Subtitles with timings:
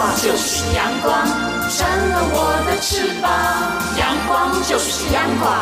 [0.00, 1.12] 光就是阳光，
[1.68, 3.28] 扇了我的翅膀。
[3.98, 5.52] 阳光就是阳光，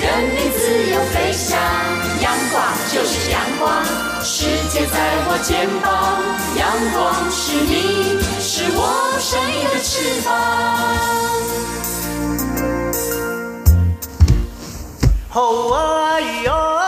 [0.00, 1.56] 任你自由飞翔。
[2.20, 2.60] 阳光
[2.92, 3.84] 就是阳光，
[4.24, 6.18] 世界在我肩膀。
[6.58, 8.80] 阳光是你，是我
[9.20, 10.34] 生命的翅膀。
[15.28, 16.85] 好啊哟。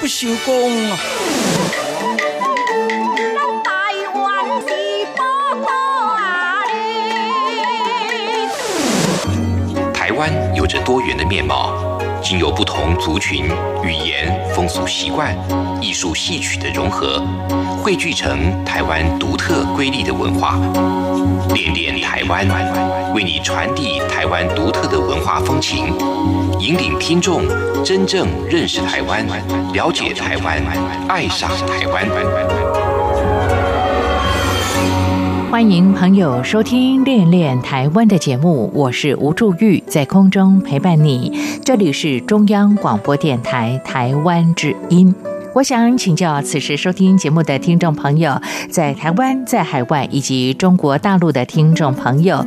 [0.00, 0.98] 不收工啊！
[9.92, 11.74] 台湾有着多元的面貌，
[12.22, 13.44] 经由不同族群、
[13.84, 15.36] 语言、风俗习惯、
[15.82, 17.22] 艺术戏曲的融合，
[17.82, 20.58] 汇聚成台湾独特瑰丽的文化。
[21.52, 22.48] 恋恋台湾，
[23.12, 25.94] 为你传递台湾独特的文化风情，
[26.60, 27.40] 引领听众
[27.82, 29.26] 真正认识台湾，
[29.72, 30.62] 了解台湾，
[31.08, 32.06] 爱上台湾。
[35.50, 41.32] 欢迎朋友收听《恋恋台湾》的节目，我是吴祝玉，在空中陪伴你。
[41.64, 45.14] 这里是中央广播电台台湾之音。
[45.52, 52.46] 我想请教此时收听节目的听众朋友，在台湾、在海外以及中国大陆的听众朋友，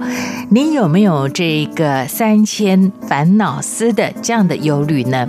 [0.50, 5.28] 您有没有这个三千烦恼丝的这样的忧虑呢？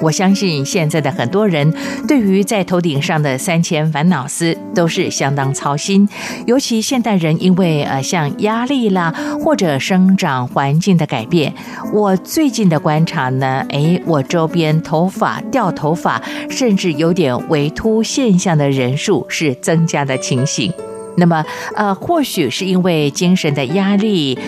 [0.00, 1.72] 我相信现在的很多人
[2.06, 6.08] 对于在头顶上的三千烦恼丝都是相当操心，
[6.46, 9.12] 尤其现代人因为呃像压力啦
[9.44, 11.52] 或者生长环境的改变，
[11.92, 20.72] 我最近的观察呢，哎，我周边头发掉头发甚至有点微秃现象的人数是增加的情形。
[21.16, 24.38] 那么呃，或许是因为精神的压力。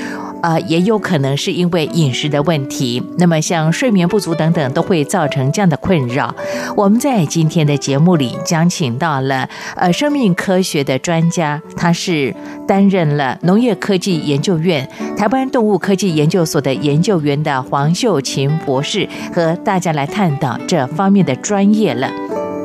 [0.42, 6.34] 呃，也有可能是因为饮食的问题，那么像睡眠不足等等，都会造成这样的困扰。
[6.76, 12.34] 我们在今天的节目里将请到了呃生命科学的专家，他是
[12.66, 22.10] 担任了农业科技研究院台湾动物科技研究所的研究员的黄秀琴博士，和大家来探讨这方面的专业了。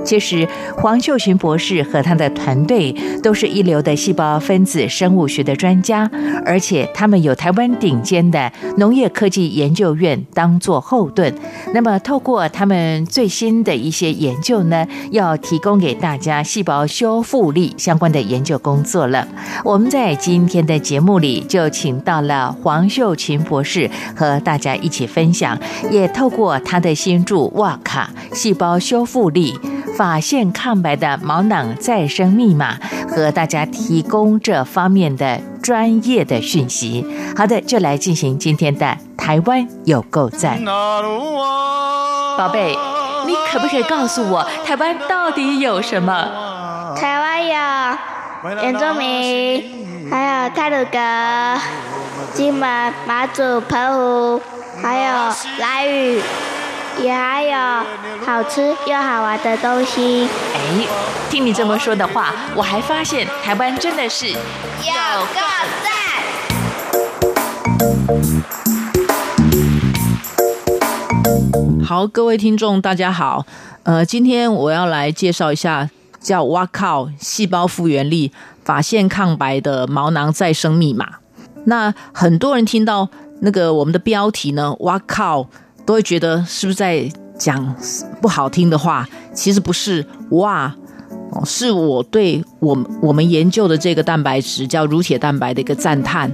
[0.06, 6.10] 其实，黄秀群博士和他的团队都是一流的细胞分子生物学的专家，
[6.46, 11.34] 而且他们有台湾顶尖的农业科技研究院当做后盾。
[11.74, 19.28] 那么，透过他们最新的一些研究呢，要提供给大家细胞修复力相关的研究工作了。
[19.64, 29.54] 我们在今天的节目里就请到了黄秀群博士和大家一起分享，也透过他的新著《哇卡细胞修复力》。
[29.98, 32.78] 发现抗白的毛囊再生密码，
[33.10, 37.06] 和大家提供这方面的专业的讯息。
[37.36, 40.64] 好的，就来进行今天的台湾有够赞。
[40.66, 42.78] 宝贝，
[43.26, 46.96] 你可不可以告诉我，台湾到底有什么？
[46.98, 47.56] 台湾有
[48.62, 51.00] 原住民，还有泰鲁格、
[52.34, 54.42] 金门、马祖、澎湖，
[54.82, 56.22] 还有来屿。
[57.02, 57.58] 也还有
[58.26, 60.28] 好吃又好玩的东西。
[60.54, 60.88] 哎，
[61.30, 64.38] 听你这么说的话，我还发现台湾真的是有个
[65.84, 65.92] 赞。
[71.84, 73.46] 好，各位听众，大家好。
[73.84, 75.90] 呃，今天我要来介绍一下
[76.20, 78.32] 叫“哇靠”细胞复原力
[78.64, 81.18] 发现抗白的毛囊再生密码。
[81.66, 83.10] 那很多人听到
[83.42, 85.48] 那个我们的标题呢，“哇靠”。
[85.86, 87.08] 都会觉得是不是在
[87.38, 87.76] 讲
[88.22, 89.08] 不好听的话？
[89.34, 90.74] 其实不是，哇，
[91.32, 96.32] 哦是我对我我们研究的这个蛋白质叫乳铁蛋白的一个赞叹。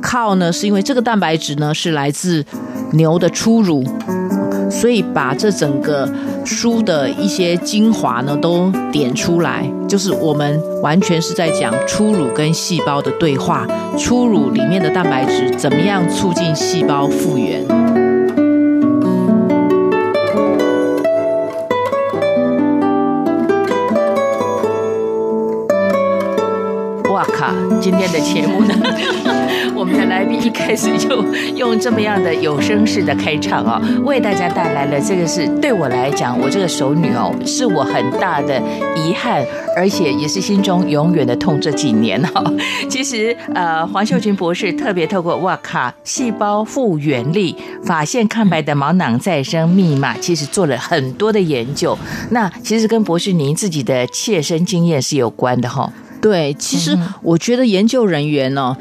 [0.00, 2.44] 靠呢，是因为这个蛋白质呢是来自
[2.92, 3.82] 牛的初乳，
[4.70, 6.08] 所以把这整个
[6.44, 13.66] 书的一些精华呢都点出来，就是我们完全是在讲初乳跟细胞的对话，
[13.98, 18.03] 初乳里面的蛋白质怎么样促进细胞复原。
[27.80, 28.74] 今天的节目呢，
[29.76, 31.24] 我们的来宾一开始就
[31.54, 38.60] 用这么样的有声式的开场啊，为大家带来了这个是对我来讲，我这个熟女哦，是我很大的
[38.96, 39.44] 遗憾，
[39.76, 41.60] 而且也是心中永远的痛。
[41.60, 42.42] 这几年哈，
[42.88, 47.54] 其实呃，黄秀群博士特别透过哇卡细胞复原力
[47.84, 51.96] 发现抗白的毛囊再生密码，其实做了很多的研究。
[52.30, 55.92] 那其实跟博士您自己的切身经验是有关的哈。
[56.24, 58.74] 对，其实我觉得研究人员呢，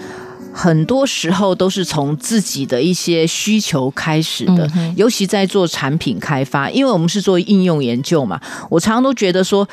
[0.54, 8.40] 很多时候都是从自己的一些需求开始的，尤其在做产品开发，因为我们是做应用研究嘛。
[8.70, 9.68] 我常常都觉得说，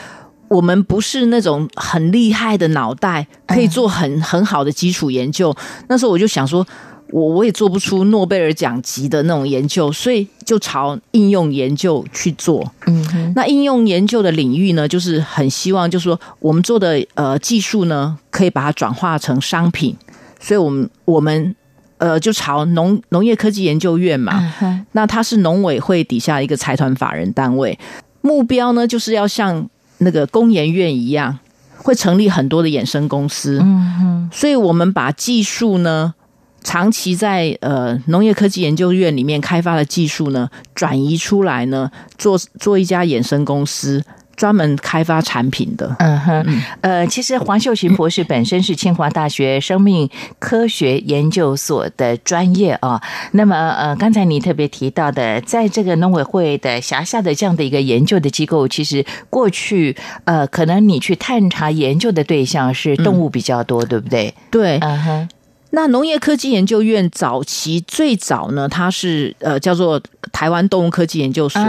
[0.48, 5.54] 我们不是那种很厉害的脑袋，可以做很很好的基础研究。
[5.88, 6.66] 那时候我就想说。
[7.12, 12.72] 我我也做不出诺贝尔奖级的那种研究，所以就朝应用研究去做。
[12.86, 19.96] 嗯，那应用研究的领域呢，就是很希望，就是说我们做的呃技术呢，可以把它转化成商品。
[20.38, 21.54] 所以，我们我们
[21.98, 24.52] 呃就朝农农业科技研究院嘛，
[24.92, 27.78] 那它是农委会底下一个财团法人单位，
[28.20, 29.68] 目标呢就是要像
[29.98, 31.38] 那个工研院一样，
[31.76, 33.58] 会成立很多的衍生公司。
[33.62, 36.14] 嗯哼，所以我们把技术呢。
[36.62, 44.04] 长期在呃农业科技研究院里面开发的技术呢，转移出来呢，做做一家衍生公司，
[44.36, 45.96] 专门开发产品的。
[45.98, 50.08] 嗯哼，呃，其实黄秀琴博士本身是清华大学生命
[50.38, 53.00] 科学研究所的专业啊。
[53.32, 64.34] 那么呃，刚才你特别提到的，在这个农委会的辖下的这样的一个研究的机构，其实过去呃，可能你去探查研究的对象是动物比较多，对不对？
[64.50, 65.28] 对，嗯哼。
[65.70, 70.00] 那农业科技研究院早期最早呢，它是呃叫做
[70.32, 71.62] 台湾动物科技研究所。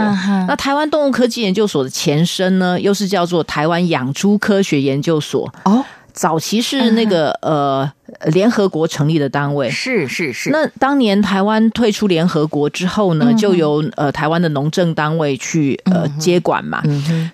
[0.46, 5.52] 那台湾动物科技研究所的前身呢，又是叫做台湾养猪科学研究所。
[5.64, 5.84] 哦。
[6.12, 7.90] 早期是那个呃
[8.32, 10.50] 联合国成立的单位，是是是。
[10.50, 16.82] 那当年台湾退出联合国之后呢，就由呃台湾的农政单位去呃接管嘛。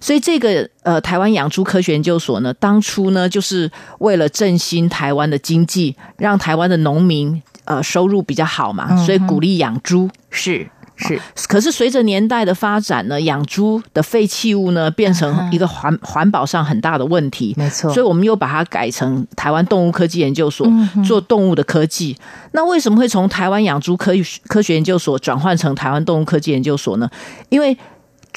[0.00, 10.68] 所以这个呃台湾养猪科学研究所呢，当初呢就是为了振兴台湾的经济，让台湾的农民呃收入比较好嘛，所以鼓励养猪是。
[10.98, 11.18] 是，
[11.48, 17.92] 可是随着年代的发展呢，养猪的废弃物呢变成一个环环保上很大的问题，没错。
[17.94, 20.68] 所以我们又把它改成台湾动物科技研究所
[21.06, 22.16] 做动物的科技。
[22.52, 24.12] 那为什么会从台湾养猪科
[24.48, 27.08] 科学研究所转换成台湾动物科技研究所呢？
[27.48, 27.76] 因为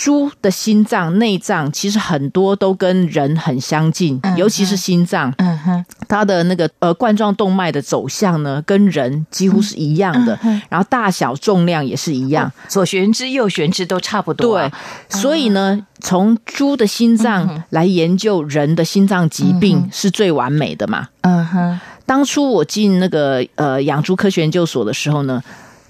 [0.01, 5.31] 猪的心脏、内脏其实很多都跟人很相近，尤其是心脏。
[5.37, 10.39] 嗯哼，它的那个呃冠状动脉的走向呢，跟人几乎是一样的，
[10.69, 14.57] 然后大小、重量也是一样，左旋支、右旋支都差不多。
[14.57, 14.71] 对，
[15.09, 21.09] 所以呢，从猪的心脏来研究人的心脏疾病是最完美的嘛。
[21.21, 25.43] 嗯哼，当初我进那个呃养猪科学研究所的时候呢，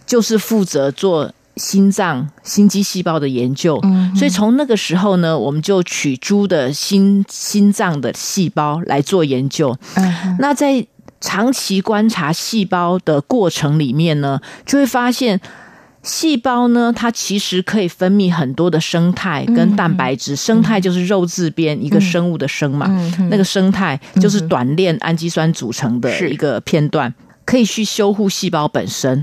[0.05, 1.31] 就是负责做。
[1.57, 3.79] 心脏、心肌细胞的研究，
[4.15, 9.77] 所以从那个时候呢，我们就取猪的心心脏的细胞来做研究。
[10.39, 10.85] 那在
[11.19, 15.39] 长期观察细胞的过程里面呢，就会发现
[16.01, 20.35] 细胞呢，它其实可以分泌很多的生态跟蛋白质。
[20.35, 22.87] 生态就是肉字边一个生物的生嘛，
[23.29, 27.13] 那个生态就是短链氨基酸组成的一个片段，
[27.45, 29.21] 可以去修护细胞本身。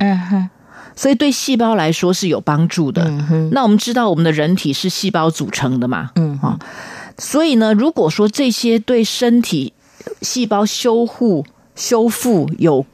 [0.99, 3.09] 所以对细胞来说是有帮助的。
[3.53, 6.11] 那我们知道我们的人体是细胞组成的嘛？
[6.17, 6.59] 嗯啊，
[7.17, 9.73] 所以呢，如果说这些对身体
[10.23, 11.47] 细胞修护、
[11.77, 12.85] 修复有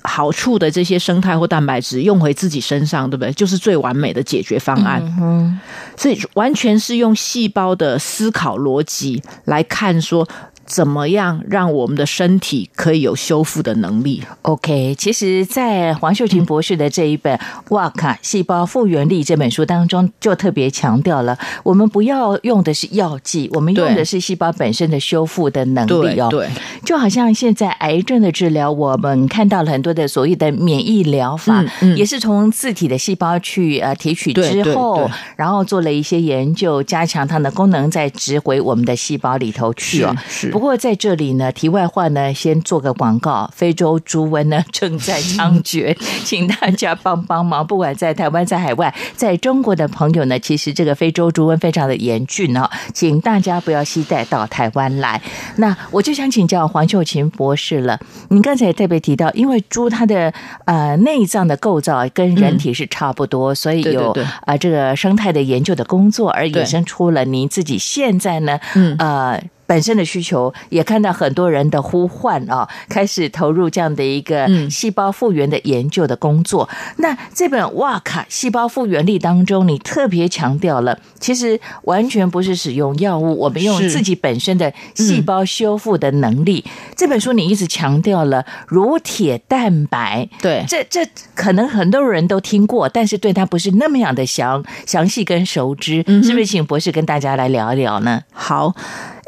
[0.00, 3.30] 好处的这些生态或蛋白质用回自己身上，对不对？
[3.34, 5.02] 就是最完美的解决方案。
[5.20, 5.60] 嗯，
[5.94, 10.26] 所以完全是用细胞的思考逻辑来看说。
[10.72, 17.36] 怎么样让我们的身体可以有修复的能力？OK，其实，在黄秀琴博士的这一本
[17.68, 26.28] 《哇卡细胞复原力》这本书当中，就特别强调了，我们不要用的是药剂，我们用的是细胞本身的修复的能力哦。
[26.30, 26.48] 对，
[26.86, 31.62] 就好像现在癌症的治疗，我们看到了很多的所谓的免疫疗法，
[31.94, 40.16] 也是从自体的细胞去呃提取之后，然后做了一些研究，加强它的功能，再植回我们的细胞里头去哦。
[40.26, 40.61] 是。
[40.62, 43.50] 不过在这里呢，题外话呢，先做个广告。
[43.52, 47.66] 非洲猪瘟呢正在猖獗， 请大家帮帮忙。
[47.66, 55.20] 不管在台湾、在海外、在中国的朋友呢，其实这个非洲猪瘟非常的严峻哦，请大家不要携带到台湾来。
[55.56, 57.98] 那我就想请教黄秀琴博士了。
[58.28, 60.32] 您刚才特别提到，因为猪它的
[60.66, 64.16] 呃内脏的构造跟人体是差不多，所以有
[64.46, 68.60] 啊这个生态的研究的工作，而衍生出了您自己现在呢，
[69.00, 69.42] 呃。
[69.72, 76.68] 本身的需求，也看到很多人的呼唤啊，开始投入这样的一个细胞复原的研究的工作。
[76.98, 86.62] 那这本《哇卡细胞复原力》当中，你特别强调了，其实完全不是使用药物，我们用自己本身的细胞修复的能力。
[86.94, 91.00] 这本书你一直强调了乳铁蛋白，对，这这
[91.34, 96.44] 可能很多人都听过，但是对它不是那么样的详详细跟熟知，是不是？
[96.44, 98.20] 请博士跟大家来聊一聊呢？
[98.34, 98.74] 好。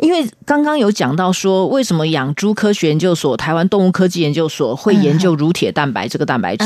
[0.04, 6.64] 因为刚刚有讲到说，为什么养猪科学研究所、台湾动物科技研究所会研究乳铁蛋白这个蛋白质？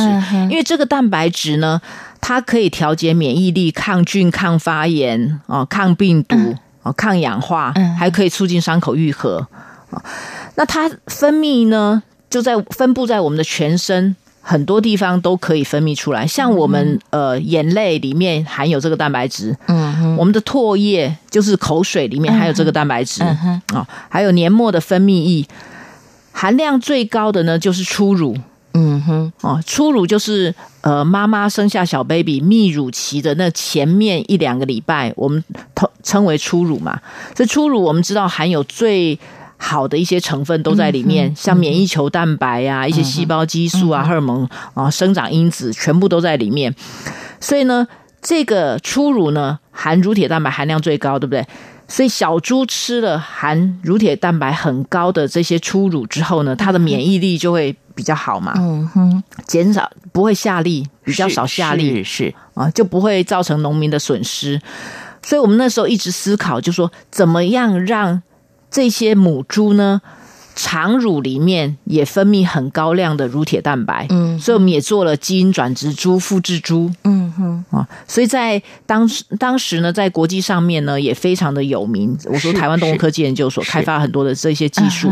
[0.51, 1.81] 因为这个蛋白质呢，
[2.21, 6.37] 它可以调节免疫力、抗菌、抗发炎啊、抗病毒
[6.83, 9.47] 啊、抗氧化，还可以促进伤口愈合
[9.91, 10.03] 啊。
[10.57, 14.17] 那它分泌呢，就在分布在我们的全身。
[14.41, 25.47] 很多地方都可以分泌出来，像我们呃眼泪里面含有这个蛋白质，嗯哼，我们的唾液就是口水里面含有这个蛋白质，啊，还有黏膜的分泌液，
[26.33, 28.37] 含量最高的呢就是初乳，
[28.73, 36.99] 嗯哼，哦，初乳就是呃妈妈生下小 baby 泌乳期的那前面一两个礼拜，我们称称为初乳嘛，
[37.37, 39.19] 所以初乳我们知道含有最。
[39.61, 46.75] 好的一些成分都在里面，像免疫球蛋白呀、一些细胞激素啊、荷尔蒙啊、生长因子，全部都在里面。
[47.41, 47.87] 所以呢，
[48.23, 51.45] 这个初乳呢，含乳铁蛋白含量最高，对不对？
[51.89, 58.55] 所以小猪吃了含乳铁蛋白很高的这些初乳之后呢，它的免疫力就会比较好嘛。
[58.57, 64.61] 嗯哼，减少不会下痢，比较少下痢是啊，就不会造成农民的损失。
[65.23, 68.23] 所以我们那时候一直思考，就说怎么样让。
[68.71, 70.01] 这些母猪呢，
[70.55, 82.17] 肠乳里面也分泌很高量的乳铁蛋白，嗯，所以我们也做了基因转植猪、复制猪，嗯哼啊，所以在当时当时呢，在国际上面呢也非常的有名。
[82.25, 85.11] 我说台湾动物科技研究所开发很多的这些技术。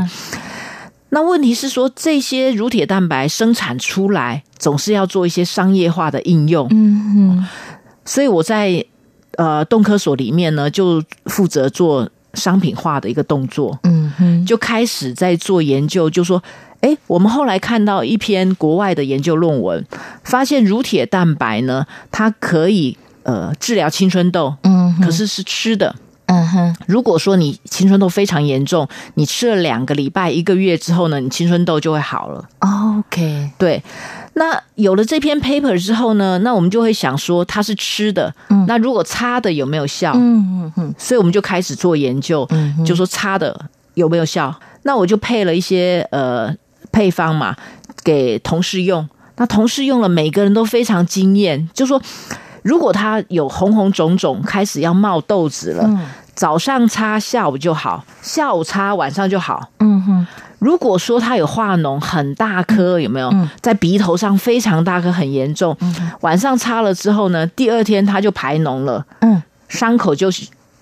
[1.10, 7.46] 那问题是说，这些乳铁蛋白生产出来，总是要做一些商业化的应用，嗯哼，
[8.04, 8.84] 所以我在
[9.36, 12.10] 呃动科所里面呢，就负责做。
[12.37, 16.40] 商品化的一个动作，嗯哼，就开始在做研究，就说，
[16.81, 19.85] 哎，我们后来看到一篇国外的研究论文，
[20.23, 26.76] 发现乳铁蛋白呢，它可以呃治疗青春痘，嗯，可是是吃的，嗯哼。
[26.87, 32.49] 如果说你青春痘非常严重，你吃了两个礼拜、一个月之后呢，你青春痘就会好了。
[32.61, 33.83] OK，对。
[34.38, 38.33] 那有了这篇 paper 之后呢，那我们就会想说它是吃的，
[38.69, 40.12] 那如果擦的有没有效？
[40.14, 42.47] 嗯嗯嗯，所以我们就开始做研究，
[42.85, 43.59] 就说擦的
[43.95, 44.55] 有没有效？
[44.83, 46.55] 那我就配了一些呃
[46.93, 47.57] 配方嘛，
[48.05, 49.09] 给同事用。
[49.37, 52.00] 那同事用了，每个人都非常惊艳，就说
[52.62, 55.88] 如果他有红红肿肿，开始要冒痘子了，
[56.35, 59.71] 早上擦下午就好，下午擦晚上就好。
[59.78, 60.26] 嗯哼。
[60.58, 63.30] 如果说他有化脓很大颗，有没有？
[63.60, 65.76] 在鼻头上非常大颗很严重？
[66.20, 70.28] 晚上擦了之后呢，第二天他就排脓了，嗯，伤口就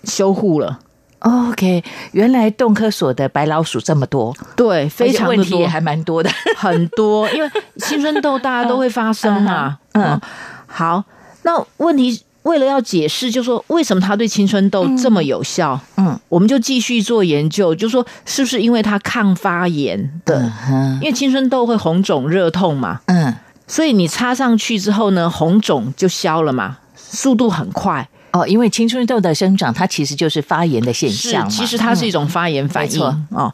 [0.04, 0.78] 修护了。
[1.20, 9.78] OK，原来动科所的白老鼠这么多，对，非常的多，还蛮多的，很多，因为青春痘大家都会发生嘛。
[9.94, 10.20] 嗯，
[10.66, 11.04] 好，
[11.42, 12.22] 那问题。
[12.44, 15.78] 为了要解释，就说为什么它对青春痘这么有效？
[15.96, 20.52] 嗯，我们就继续做研究，就说是不是因为它抗发炎的？
[21.00, 23.00] 因为青春痘会红肿热痛嘛。
[23.06, 23.34] 嗯，
[23.66, 28.08] 所以你擦上去之后呢，红肿就消了嘛，速度很快。
[28.32, 33.00] 哦，因为青春痘的生长，它其实就是发炎的现象其实它是一种发炎反应。
[33.30, 33.52] 哦，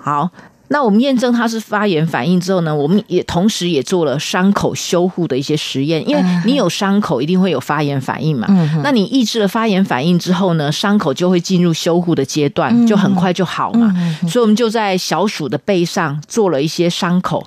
[0.00, 0.30] 好。
[0.70, 8.46] 那我们验证它是发炎反应之后呢，我们也同时也做了伤口修护的一些实验，因为你有伤口一定会有发炎反应嘛。
[8.82, 13.94] 那你抑制了发炎反应之后呢，伤口就会进入修护的阶段，就很快就好嘛。
[14.28, 17.46] 所以我们就在小鼠的背上做了一些伤口，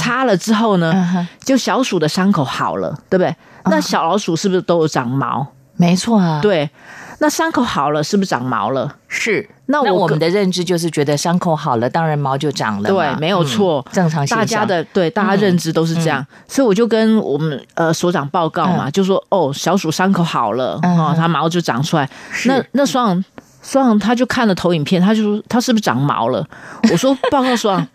[0.00, 3.34] 擦了之后呢，就小鼠的伤口好了，对不对？
[3.66, 5.46] 那小老鼠是不是都有长毛？
[5.76, 6.70] 没错啊，对。
[7.18, 8.94] 那伤口好了，是不是长毛了？
[9.08, 9.48] 是。
[9.66, 12.88] 那我们的认知就是觉得伤口好了，当然毛就长了。
[12.90, 22.06] 对，没有错，正常大家的对大家认知都是这样，所以我就跟我们呃所长报告嘛，就说哦，小鼠伤口好了，哦，它毛就长出来。
[22.44, 23.24] 那那双
[23.62, 26.46] 双他就看了投影片，他就说他是不是长毛了？
[26.92, 27.86] 我说报告双，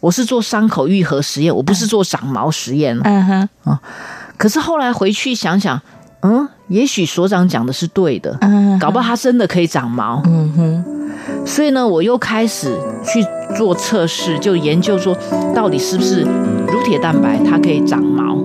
[0.00, 2.98] 我是做伤口愈合实验，我不是做长毛实验。
[3.04, 3.80] 嗯哼啊，
[4.36, 5.80] 可是后来回去想想。
[6.22, 8.38] 嗯，也许所长讲的是对的，
[8.80, 10.22] 搞不好它真的可以长毛。
[10.24, 10.84] 嗯哼，
[11.44, 13.24] 所以呢，我又开始去
[13.56, 15.16] 做测试，就研究说，
[15.54, 18.36] 到底是不是乳铁蛋白它可以长毛。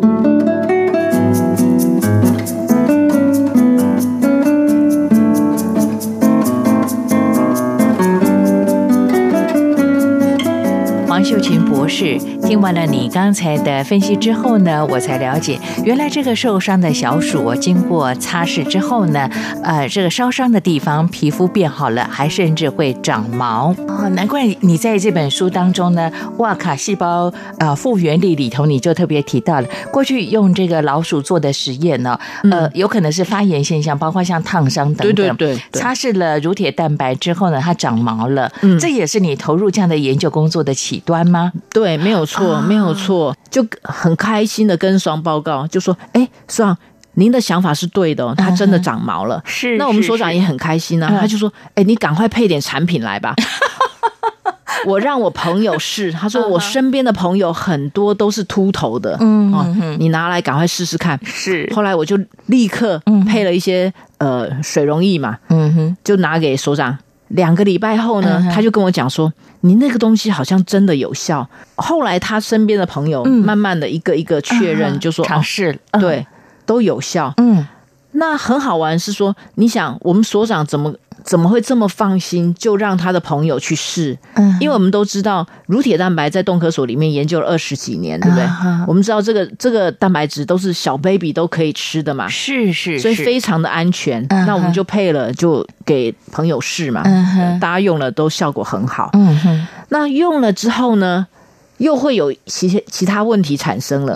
[11.07, 12.19] 王秀琴博士。
[12.48, 19.30] 听完了你刚才的分析之后呢，我才了解，原来这个受伤的小鼠经过擦拭之后呢，
[19.62, 24.08] 呃，这个烧伤的地方皮肤变好了，还甚至会长毛哦。
[24.12, 32.18] 难怪你在这本书当中呢，哇卡细胞呃复原力里头，你就特别提到了过去用这个老鼠做的实验呢，
[32.50, 35.13] 呃，有可能是发炎现象，包括像烫伤等等。
[35.13, 35.82] 对对对。
[35.82, 38.50] 擦拭了乳铁蛋白之后呢，它长毛了。
[38.62, 41.51] 嗯，这也是你投入这样的研究工作的起端吗？
[41.74, 42.37] 对，没有错。
[42.38, 46.77] 错，没有错，就很开心的跟双报告，就说：“哎，双，
[47.13, 53.36] 您的想法是对的，它真的长毛了。”是，那我们所长也很开心啊，他就说：“哎，你赶快配点产品来吧。
[54.86, 61.20] ”我让我朋友试， 他说我身边的朋友很多都是秃头的，嗯，你拿来赶快试试看。
[61.25, 66.96] 是，后来我就立刻配了一些呃水溶液嘛，嗯哼，就拿给所长。
[67.29, 69.31] 两个礼拜后呢，他就跟我讲说
[69.62, 76.25] ：“你那个东西好像真的有效。”后来他身边的朋友慢慢的一个一个确认，就说：“尝试对
[76.65, 77.67] 都有效。”嗯，
[78.12, 80.93] 那很好玩是说，你想我们所长怎么？
[81.27, 82.53] 怎么会这么放心？
[82.55, 88.48] 就让他的朋友去试，嗯，因为我们都知道乳铁蛋白在动科所里面研究了二十几年，对不对？
[88.88, 94.25] 我们知道这个这个蛋白质都是小 baby 都可以吃的嘛，是是，所以非常的安全。
[94.29, 97.03] 那我们就配了，就给朋友试嘛，
[97.60, 99.10] 大家用了都效果很好。
[99.12, 101.27] 嗯哼，那用了之后呢？
[101.77, 104.15] 又会有其其他问题产生了，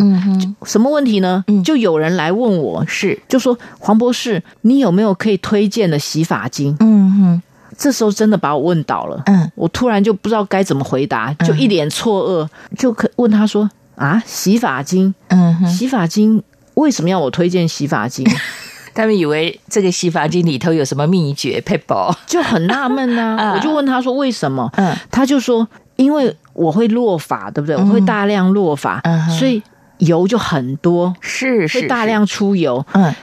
[0.66, 1.44] 什么问题呢？
[1.64, 6.76] 就有人来问我，是就说黄博士，你有没有可以推荐的洗发精？
[6.80, 7.42] 嗯哼，
[7.78, 16.42] 这时候真的把我问倒了，嗯，我突然就不知道该怎么回答，就一脸错愕，就可问他说啊，洗发精，嗯，洗发精
[16.74, 18.26] 为什么要我推荐洗发精？
[18.96, 23.54] 他们以为这个洗发精里头有什么秘诀配宝，就很纳闷呐。
[23.56, 24.70] 我就问他说为什么？
[24.78, 26.36] 嗯，他就说因为。
[26.54, 27.76] 我会落发，对不对？
[27.76, 29.02] 我会大量落发，
[29.38, 29.62] 所以
[29.98, 32.86] 油就很多，是会大量出油。
[32.94, 33.14] 嗯，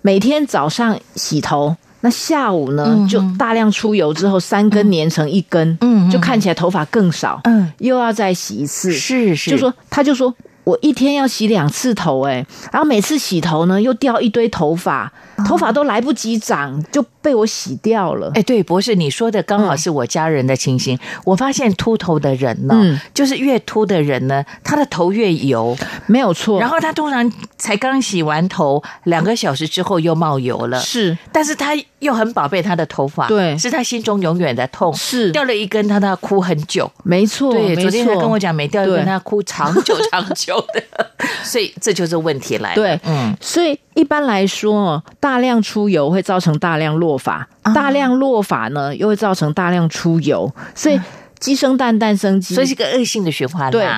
[0.00, 7.40] 每天早上洗头，那下午呢就大量出油之后，三根粘成一根，嗯，就看起来头发更少。
[7.44, 10.34] 嗯，又要再洗一次，是是，就说他就说。
[10.64, 12.34] 我一天要洗两次头，哎，
[12.70, 15.12] 然后每次洗头呢，又掉一堆头发，
[15.46, 18.30] 头发都来不及长，就被我洗掉了。
[18.34, 20.98] 哎，对，博士，你说的刚好是我家人的情形。
[21.24, 26.60] 我发现秃头的人呢，就是越秃的人呢，他的头越油，没有错。
[26.60, 30.78] 然后他通常才刚洗完头，两个小时之后又冒油了。
[30.80, 34.92] 是，但是他又很宝贝他的头发，对，是他心中永远的痛。
[34.94, 36.90] 是，掉了一根，他他哭很久。
[37.04, 40.60] 没错，对，昨天他跟我讲，没掉一根他哭长久长久。
[40.72, 40.82] 的，
[41.42, 42.74] 所以这就是问题来了。
[42.74, 51.00] 对，嗯，所以一般来说，大量出油会造成大量落发，大量落发呢又会造成大量出油，所以
[51.38, 53.70] 鸡生蛋，蛋生鸡，所以是个恶性的循环。
[53.70, 53.88] 对，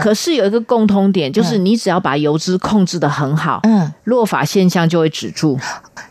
[0.00, 5.56] 可是有一个共通点，就是你只要把油脂控制的很好，嗯，落发现象就会止住。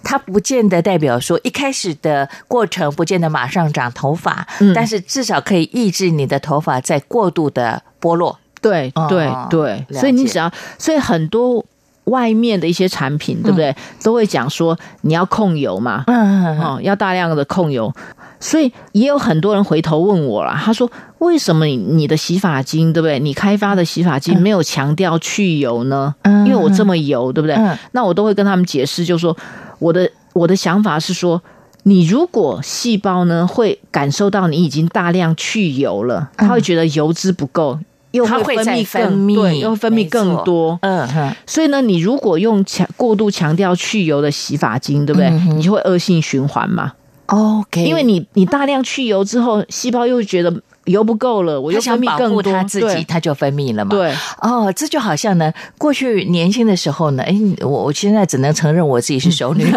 [0.01, 8.39] 它不见得代表说一开始的过程不见得马上长头发，但是至少可以抑制你的头发在过度的剥落。
[8.61, 11.63] 对对对，所以你只要，所以很多
[12.07, 13.73] 外面的一些产品，对不对？
[14.03, 17.93] 都会讲说你要控油嘛，嗯，哦，要大量的控油。
[18.39, 23.19] 所以也有很多人回头问我了，他说：“为什么你你的洗发精，对不对？
[23.19, 26.13] 你开发的洗发精没有强调去油呢？
[26.23, 27.57] 因为我这么油，对不对？
[27.93, 29.35] 那我都会跟他们解释，就是说
[29.79, 31.41] 我的我的想法是说，
[31.81, 37.79] 你如果细胞呢会感受到你已经大量去油了，他会觉得油脂不够。”
[38.17, 40.77] 又会分泌更对，又会分泌更多。
[40.81, 45.29] 嗯哼，所以呢，你如果用强过度强调去油的洗发精，对不对？
[45.53, 46.93] 你就会恶性循环嘛。
[47.27, 50.53] OK，因为你你大量去油之后，细胞又觉得
[50.85, 53.91] 油不够了，我又分泌更多，它自己它就分泌了嘛。
[53.91, 59.65] 对，哦，这就好像呢，过去年轻的时候呢，哎，我我现在只能承认我自己是熟女。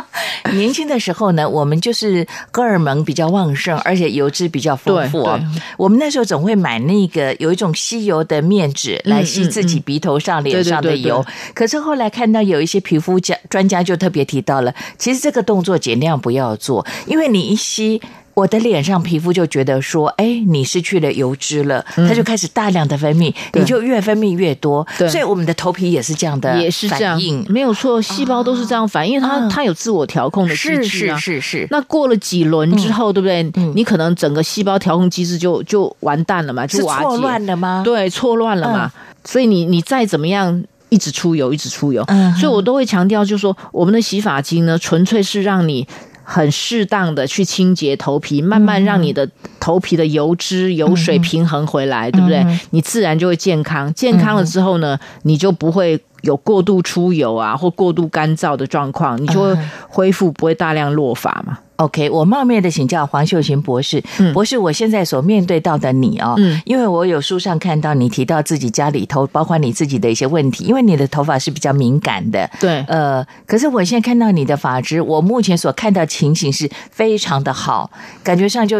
[0.52, 5.40] 年轻的时候呢，我们就是荷尔蒙比较旺盛，而且油脂比较丰富哦。
[5.76, 11.24] 我们那时候总会买那个有一种吸油的面纸来吸自己鼻头上、脸上的油。
[11.54, 18.00] 可是后来看到有一些皮肤家专家就特别提到了，其实这个动作尽量不要做，因为你一吸。
[18.34, 24.86] 我的脸上皮肤就觉得说，哎，你失去了油脂了，它就开始大量的分泌，你就越分泌越多。
[24.96, 31.68] 所以我们的头皮也是这样的，也是这样，没有错，细胞都是这样反应，因为它它有自我调控的机制啊，是是是。
[31.70, 33.42] 那过了几轮之后，对不对？
[33.74, 37.82] 你可能整个细胞调控机制就就完蛋了嘛，就瓦解错乱了吗？
[37.84, 38.90] 对，错乱了嘛。
[39.24, 42.02] 所以你你再怎么样，一直出油，一直出油，
[42.40, 45.86] 所以我都会强调，就是说我们的洗发精呢，纯粹是让你。
[46.32, 49.28] 很适当的去清洁头皮，慢慢让你的
[49.62, 52.44] 头皮的油脂、油水平衡回来，对不对？
[52.70, 53.94] 你自然就会健康。
[53.94, 61.58] 健康了之后呢，你就不会有过度出油啊，或过度干燥的状况，你就会恢复，不会大量落发嘛。
[61.76, 77.90] OK，我冒昧的请教黄秀琴博士，博士，我现在所面对到的你哦，因为我有书上看到你提到自己家里头，包括你自己的一些问题，因为你的头发是比较敏感的，对，呃，可是我现在看到你的发质，我目前所看到情形是非常的好，
[78.24, 78.78] 感觉上就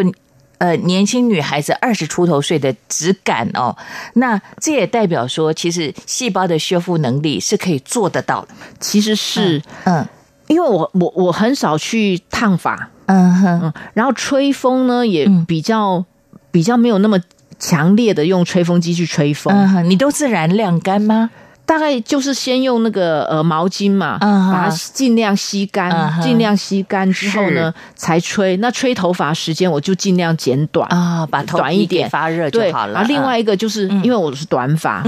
[0.63, 3.77] 呃年轻女孩子二十出头岁的质感哦，
[4.15, 8.49] 那这也代表说，其实细胞的修复能力是可以做得到的，
[8.79, 10.07] 其实是，嗯。
[10.49, 16.05] 因为我我我很少去烫发，嗯哼，然后吹风呢也比较
[16.51, 17.19] 比较没有那么
[17.59, 21.31] 强烈的用吹风机去吹风，你都自然晾干吗？
[21.65, 28.57] 大概就是先用那个呃毛巾嘛，把它尽量吸干，尽量吸干之后呢才吹。
[28.59, 32.95] 那吹头发时间我就尽量剪短啊，把短一点发热就好了。
[32.95, 35.03] 然后另外一个就是因为我是短发，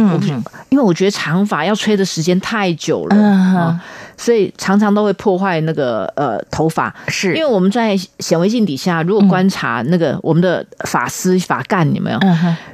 [0.70, 3.80] 因为我觉得长发要吹的时间太久了。
[4.16, 12.18] 所以常常都会破坏那个呃头发，是因为我们在显微镜底下，如果观察那个我们的发丝发干有没有？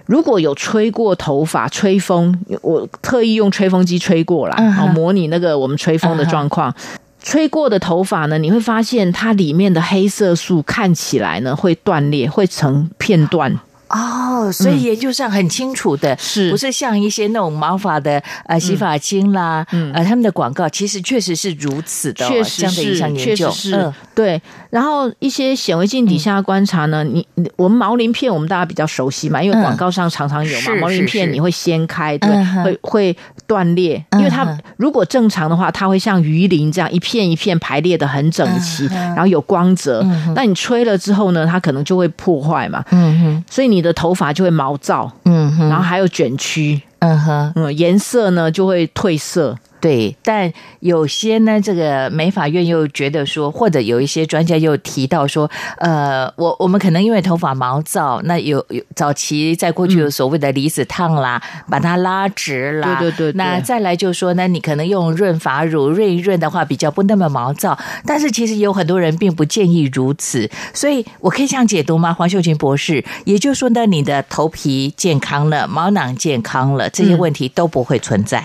[0.06, 6.74] 如果有吹过头发，吹风，我特意用吹风机吹过来，好模拟那个我们吹风的状况。
[7.22, 13.60] 吹过的头发呢，你会发现它里面的黑色素看起来呢会断裂，会成片段。
[13.90, 16.50] 哦，所以研究上很清楚的，是。
[16.50, 24.40] 不是像一些那种毛发的呃洗发精啦，呃他们的广告其实确实是如此的，确实是，确实是，对。
[24.70, 27.26] 然后一些显微镜底下观察呢，你
[27.56, 32.30] 我们毛鳞片我们大家比较熟悉嘛，因为广告上常常有嘛，毛鳞片你会掀开，对，
[32.62, 33.16] 会会
[33.50, 40.06] 断裂，因为它如果正常的话，它会像鱼鳞这样一片一片排列的很整齐，然后有光泽。
[40.36, 43.80] 那你吹了之后呢，它可能就会破坏嘛，嗯哼，所以你。
[43.80, 49.56] 的头发就会毛躁，嗯哼，然后还有卷曲，嗯哼，嗯，颜色呢就会褪色。
[49.80, 63.32] 对，但有些呢，这个美法院又觉得说，或者有一些专家又提到说，呃，我我们可能因为头发毛躁，那有有早期在过去有所谓的离子烫啦，把它拉直啦，对对对。
[63.32, 67.78] 那再来就说呢，你可能用润发乳润一润的话，比较不那么毛躁。
[68.04, 72.12] 但是其实有很多人并不建议如此，所以我可以这样解读吗？
[72.12, 78.44] 黄秀琴博士，也就是说呢，你的头皮健康了，毛囊健康了，这些问题都不会存在。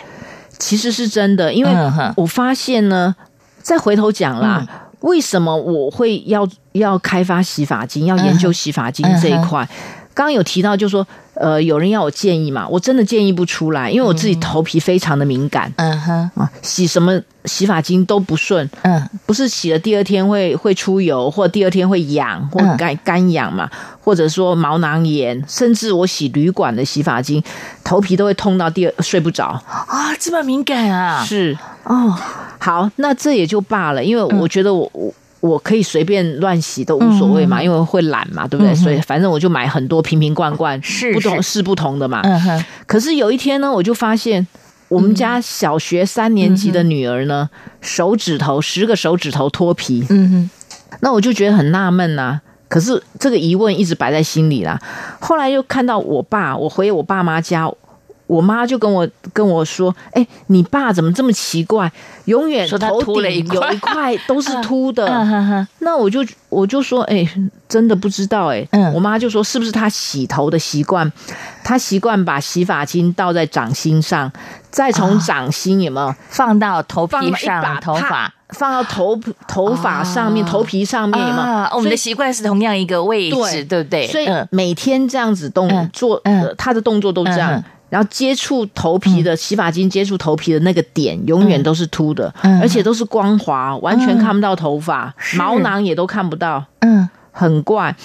[0.58, 1.72] 其实是真的，因为
[2.16, 3.16] 我发现呢，
[3.62, 4.66] 再回头讲啦，
[5.02, 9.68] 为什么我会要要开发洗发精，要研究洗发精这一块？
[10.16, 11.06] 刚刚有提到，就说。
[11.38, 12.66] 呃，有人要我建议嘛？
[12.66, 15.70] 我真的建议不出来，因为我自己头皮非常的敏感。
[15.76, 18.70] 嗯哼，啊，洗什么洗发精都不顺。
[18.84, 23.70] 嗯，不是洗了第二天会会出油，或第二天会痒或干干痒嘛？
[24.00, 27.44] 或者说毛囊炎，甚至我洗旅馆的洗发精，
[27.84, 30.16] 头皮都会痛到第二睡不着啊！
[30.18, 31.22] 这么敏感啊？
[31.26, 32.18] 是哦。
[32.60, 35.14] 好，那这也就罢了，因为我觉得我我。
[35.46, 38.74] 我可以随便乱洗都无所谓嘛，因为会懒嘛，对不对？
[38.74, 42.22] 所以反正我就买很多瓶瓶罐罐，是不同是不同的嘛。
[42.88, 44.46] 可是有一天呢，我就发现
[44.88, 47.50] 我们家小学三年级的女儿呢，
[47.82, 50.06] 手指头十个手指头脱皮。
[50.10, 50.50] 嗯哼，
[51.02, 52.42] 那我就觉得很纳闷呐。
[52.68, 54.80] 可是这个疑问一直摆在心里啦。
[55.20, 57.72] 后来又看到我爸，我回我爸妈家。
[58.28, 61.92] 我妈就跟我跟我说：“哎，你爸怎么这么奇怪？
[62.26, 65.06] 永远头顶有一块都是秃的。
[65.80, 67.28] ”那我就我就说：“哎，
[67.70, 71.12] 真的不知道。”哎，我妈就说：“是不是他洗头的习惯？
[71.64, 74.32] 他习惯把洗发精倒在掌心上，
[74.72, 77.62] 再从掌心有没有放到头皮上？
[77.62, 81.70] 把头发放到头头发上面，头皮上面嘛？
[81.76, 84.08] 我们的习惯是同样一个位置，对不对？
[84.08, 86.20] 所以每天这样子动作，
[86.58, 97.96] 他的动作都这样。”然后接触头皮的洗发精，接触头皮的那个点永远都是秃的，而且都是光滑，完全看不到头发，毛囊也都看不到，嗯，很怪。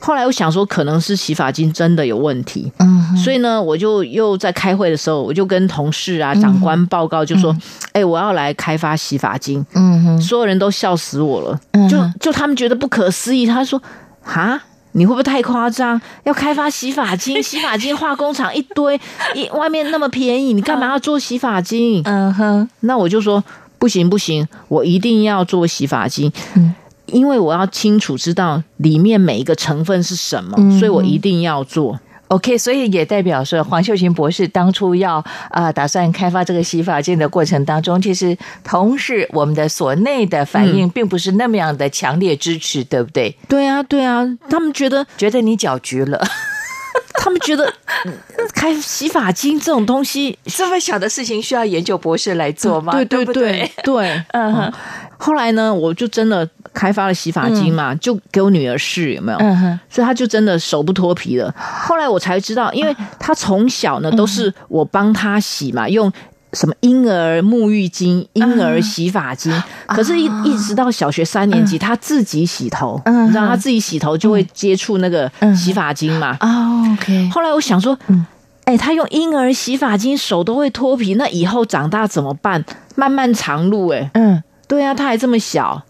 [0.00, 7.54] 后来我想说，可能是洗发精真的有问题，嗯，所以呢，我就又在开会的时候，我就跟同事啊、长官报告，就说
[7.92, 13.44] ：“哎，我要来开发洗发精。”嗯哼，所有人都笑死我了，就就他们觉得不可思议。
[13.44, 13.82] 他说
[14.22, 16.00] ：“哈。”你会不会太夸张？
[16.24, 18.98] 要开发洗发精， 洗发精化工厂一堆，
[19.34, 22.02] 一外面那么便宜，你干嘛要做洗发精？
[22.04, 23.42] 嗯哼，那我就说
[23.78, 26.32] 不行不行，我一定要做洗发精，
[27.06, 31.98] 因为我要清楚知道里面每一个成分是什么，所以我一定要做。
[32.28, 43.36] OK，所以也代表说黄秀琴博士当初要啊打算开发这个洗发精的过程当中，其实同事我们的所内的反应并不是那么样的强烈支持，对不对？
[43.48, 46.22] 对啊，对啊，他们觉得觉得你搅局了。
[47.20, 47.72] 他们觉得
[48.54, 52.92] 开洗发精这种东西 这么小的事情需要研究博士来做吗？
[52.92, 54.72] 对对对对， 嗯。
[55.20, 59.38] 后来呢，我就真的开发了洗发精嘛，就给我女儿试，有没有？
[59.88, 61.54] 所以她就真的手不脱皮了。
[61.58, 66.12] 后来我才知道，因为她从小呢都是我帮她洗嘛，用。
[66.54, 69.52] 什么婴儿沐浴巾、婴儿洗发精，
[69.86, 76.38] 可是，一一直到小学三年级，他自己洗头，你知道，他自己洗头就会接触那个洗发精嘛。
[76.40, 77.28] 哦，OK。
[77.30, 77.96] 后来我想说，
[78.64, 82.64] 哎，他用婴儿洗发精，手都会脱皮，那以后长大怎么办？
[82.96, 85.82] 漫漫长路，哎，嗯，对啊，他还这么小。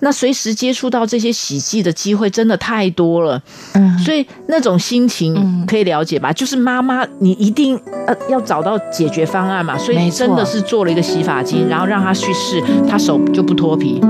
[0.00, 3.42] 那随时接触到这些洗剂的机会真的太多了，
[3.74, 6.32] 嗯，所以那种心情可以了解吧？
[6.32, 14.00] 就是妈妈，你一定呃要找到解决方案嘛，所以真的是做了一个洗发精，然后让他去试，他手就不脱皮。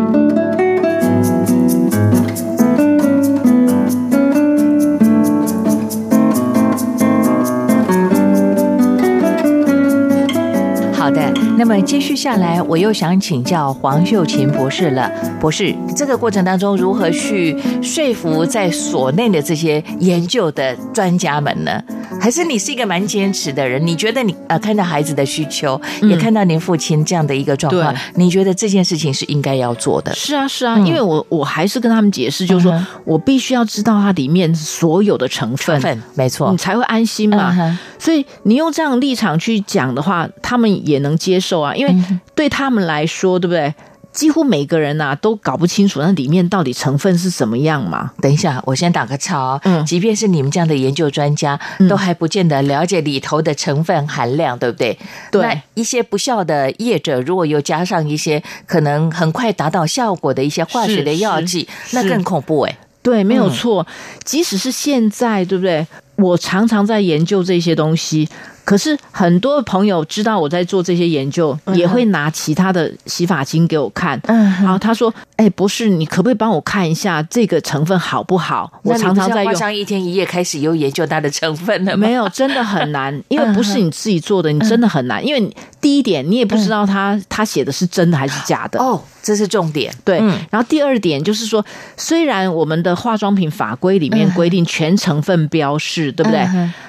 [11.58, 15.10] 那么接续下来，我又想请教黄秀琴博士了。
[15.40, 21.82] 博士，这个过程当中如何去说服在所内的这些研究的专家们呢？
[22.20, 23.85] 还是你是一个蛮坚持的人？
[23.85, 30.14] 你觉得你呃看到孩子的需求，也看到您父亲这样的一个状况，你觉得这件事情是应该要做的？
[30.14, 37.76] 是啊，是啊，因为我我还是跟他们解释，就是说我必须要知道它里面所有的成分，没错，你才会安心嘛。
[37.98, 41.48] 所以你用这样立场去讲的话，他们也能接受。
[41.48, 41.96] 受啊，因为
[42.35, 43.74] 对他们来说，对不对？
[44.18, 48.11] 几乎每个人呐都搞不清楚那里面到底成分是什么样嘛。
[48.20, 49.61] 等一下，我先打个岔。
[49.62, 51.57] 嗯，即便是你们这样的研究专家，
[51.88, 54.98] 都还不见得了解里头的成分含量，对不对？
[55.31, 62.76] 对，一些不孝的业者，如果又加上一些可能很快达到效果的一些化学的药剂，那更恐怖哎。
[63.00, 63.87] 对，没有错。
[64.24, 65.87] 即使是现在，对不对？
[66.16, 68.28] 我常常在研究这些东西。
[68.68, 74.20] 可是很多朋友知道我在做这些研究，也会拿其他的洗发精给我看。
[74.24, 79.55] 嗯，然后他说：“哎，博士，你可不可以帮我看一下这个成分好不好？”我常常在用。
[79.55, 81.96] 上一天一夜开始又研究它的成分了。
[81.96, 85.24] 没有，真的很难，因为 不是你自己做的，你真的很难。
[85.24, 88.81] 因为第一点，你也不知道他他写的是真的还是假的。
[88.81, 89.94] 哦，这是重点。
[90.05, 90.18] 对，
[90.51, 91.64] 然后第二点就是说，
[91.96, 96.44] 虽然我们的化妆品法规里面规定全成分标示，对不对？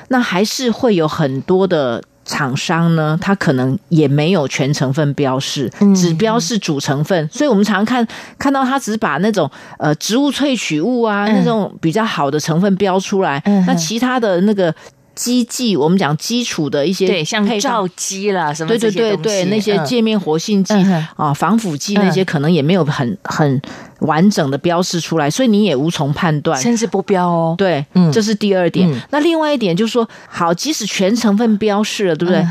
[0.08, 14.74] 那还是会有很多的厂商呢，他可能也没有全成分标示，只标示主成分，所以我们常看看到他只把那种呃植物萃取物啊那种比较好的成分标出来，那其他的那个。
[15.15, 20.74] 基剂，我们讲基础的一些，对，像皂基啦，什么对对对对，那些界面活性剂
[21.18, 23.62] 啊、防腐剂那些，可能也没有很很
[24.00, 27.56] 完整的标示出来，所以你也无从判断，甚至不标哦。
[27.58, 28.90] 对，嗯这是第二点。
[29.12, 32.46] 那另外一点就是说，好，即使全成分标示了，对不对？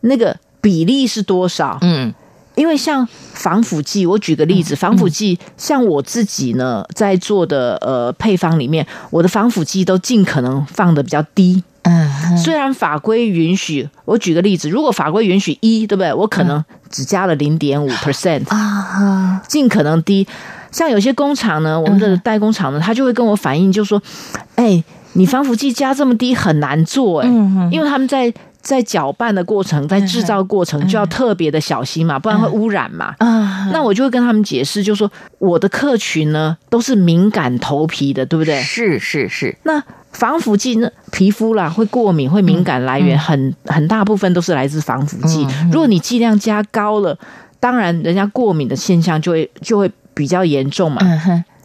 [0.00, 1.78] 那个比例是多少？
[1.82, 2.12] 嗯，
[2.54, 11.62] 因为像防腐剂，我举个例子，防腐剂像我自己呢，在做的呃配方里面，我的防腐剂都尽可能放的比较低。
[11.82, 16.14] 嗯，虽然法规允许，我举个例子，如果法规允许一，对不对？
[16.14, 20.26] 我可能只加了零点五 percent 啊，尽可能低。
[20.74, 24.02] 像有些工厂呢，我们的代工厂呢，他就会跟我反映，就说
[24.56, 24.82] ：“哎，
[25.12, 27.28] 你防腐剂加这么低很难做，哎，
[27.70, 35.08] 因为他们在在搅拌的过程，在制造过程就要特别的小心嘛，不然会污染嘛。”啊，那我就会跟他们解释，就说
[35.38, 38.60] 我的客群呢都是敏感头皮的，对不对？
[38.60, 39.82] 是是是，那。
[40.14, 40.88] 防腐剂呢？
[41.10, 45.44] 皮肤啦会过敏、会敏感，来源很很大部分都是来自防腐剂。
[45.72, 47.18] 如果你剂量加高了，
[47.58, 51.00] 当然人家过敏的现象就会就会比较严重嘛。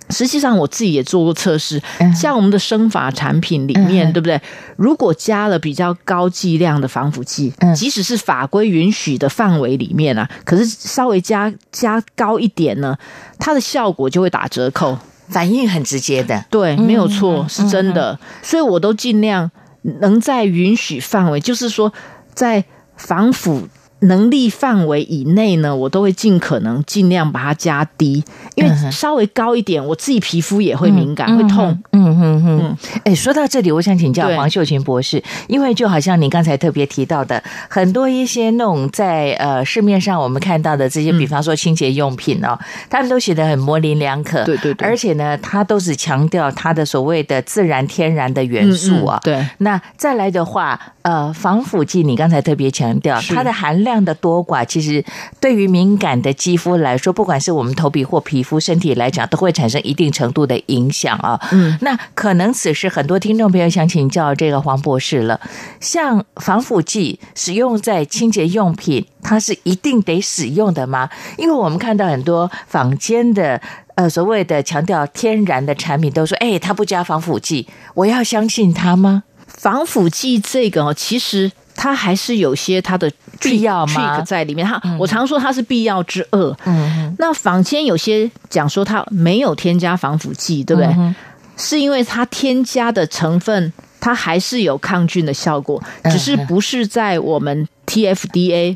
[0.09, 1.79] 实际上我自己也做过测试，
[2.19, 4.41] 像我们的生发产品里面，对不对？
[4.75, 12.97] 如果加了比较高剂量的防腐剂，即使是法规允许的范围里面啊，可是稍微加加高一点呢，
[13.37, 14.97] 它的效果就会打折扣。
[15.27, 18.19] 反应很直接的，对，没有错，是真的。
[18.41, 19.51] 所以我都尽量
[19.83, 21.93] 能在允许范围，就是说
[22.33, 22.65] 在
[22.97, 23.67] 防腐
[24.01, 28.23] 能力范围以内呢，我都会尽可能尽量把它加低，
[28.55, 31.77] 因为稍微高一点，我自己皮肤也会敏感，会痛。
[31.91, 32.77] 嗯嗯嗯。
[33.03, 42.57] 哎，说到这里，我想请教黄秀琴博士，因为就好像您刚才特别提到的，很多一些那种在呃市面上我们看到的这些，比方说清洁用品哦，
[42.89, 49.19] 他们都写的很模棱两可，对对对，而且呢，它都是强调它的所谓的自然天然的元素啊。
[49.23, 49.45] 对。
[49.57, 53.88] 那再来的话，呃，防腐剂，你刚才特别强调它的含量。
[53.89, 55.03] 量的多寡，其实
[55.39, 61.39] 对于敏感的肌肤来说，不管是我们头皮或皮肤、身体来讲，都会产生一定程度的影响啊。
[61.51, 65.39] 嗯，那可能此时很多听众朋友想请教这个黄博士了。
[65.79, 71.09] 像防腐剂使用在清洁用品，它是一定得使用的吗？
[71.37, 73.59] 因为我们看到很多坊间的
[73.95, 79.23] 呃所谓的强调天然的产品，都说哎，它不加防腐剂，我要相信它吗？
[79.47, 81.51] 防腐剂这个哦，其实。
[81.81, 84.67] 它还是有些它的必要吗在里面？
[84.67, 86.53] 它我常说它是必要之恶。
[86.65, 91.15] 嗯，那坊间有些讲说它没有添加防腐剂，对不对？
[91.55, 98.75] 是因为它添加的成分，它还是有抗菌的效果，只是不是在我们 TFDA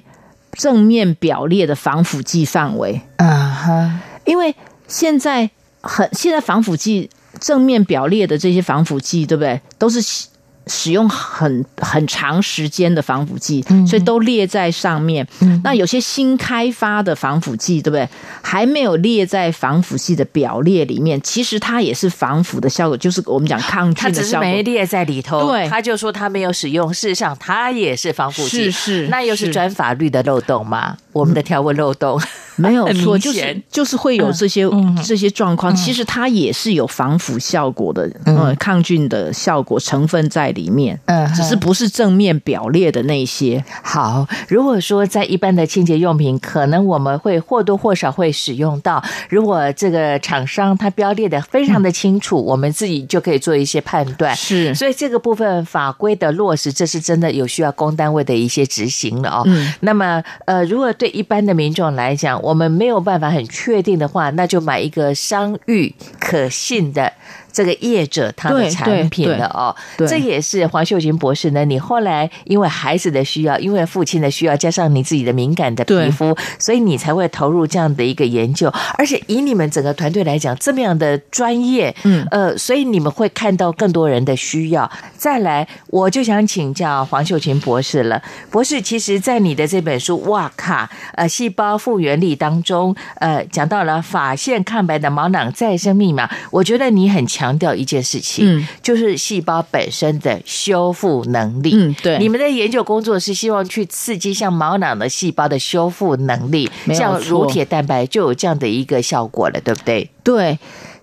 [0.53, 3.01] 正面表列的防腐剂范围。
[3.17, 4.55] 啊哈，因为
[4.87, 5.49] 现在
[5.81, 7.09] 很现在防腐剂
[7.41, 9.59] 正面表列的这些防腐剂，对不对？
[9.77, 10.27] 都是。
[10.67, 15.27] 使用很很长时间的防腐剂，所以都列在上面。
[15.63, 18.07] 那有些新开发的防腐剂，对不对？
[18.41, 21.21] 还没有列在防腐剂的表列里面。
[21.21, 24.51] 其实它也是防腐的效果，就是我们讲抗菌的效果它。
[24.51, 26.93] 没列在里头，对，他就说他没有使用。
[26.93, 30.97] 事实上，它也是防腐剂，是是，那又是专法律的漏洞吗？
[31.13, 32.19] 我们的条文漏洞
[32.55, 34.63] 没有错，就是就是会有这些
[35.03, 35.75] 这些状况。
[35.75, 40.53] 其实它也是有防腐效果的，嗯，抗菌的效果成分在。
[40.53, 43.63] 里面，嗯，只是不是正面表列的那些。
[43.81, 49.03] 好，如果说在一般的清洁用品，可能我们会或多或少会使用到。
[49.29, 54.35] 如果这个厂商它标列的非常的清楚，我们自己就可以做一些判断。
[54.35, 59.43] 是，所以这个部分法规的落实，这是真的有需要公单位的一些执行了哦。
[59.47, 67.11] 嗯，那么呃，如果对对一般的民众来讲，我们没有办法很确定的话，那就买一个商誉可信的。
[67.53, 69.73] 这个业者他的产品的哦，
[70.07, 71.63] 这也是黄秀琴博士呢。
[71.63, 78.73] 你后来因为孩子的需要，因为父亲的需要，加上你自己的敏感的皮肤，所以你才会投入这样的一个研究。
[78.97, 84.89] 而且以你们整个团队来讲，这么样的专业，嗯呃，所以你们会看到更多人的需要。
[85.15, 88.19] 再来，我就想请教黄秀琴博士了。
[88.49, 97.42] 博士，其实，在你的这本书《哇卡呃细胞复原力》当中，呃，讲到了法线抗白的毛囊再生密码，我觉得你很强。
[97.43, 101.71] 强调一件事情，嗯，就是细胞本身的修复能力。
[101.75, 110.09] 嗯，对，你们的研究工作是希望去刺激像毛囊的细胞的修复能力，像乳铁蛋白就有这样的一个效果了，对不对？
[110.23, 110.57] 对，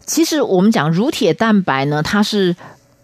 [0.06, 2.56] 其实我们讲乳铁蛋白呢，它是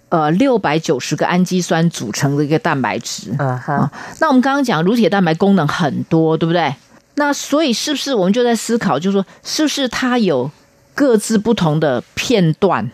[0.08, 3.34] 呃六百九十个氨基酸组成的一个蛋白质。
[3.38, 6.74] 嗯哼，那我们刚刚讲乳铁蛋白功能很多，对不对？
[7.16, 10.50] 那所以是不是我们就在思考，就是说，是不是它有
[10.94, 12.90] 各自不同的片段？